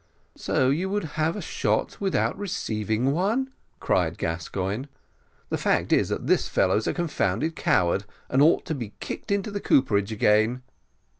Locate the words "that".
6.09-6.25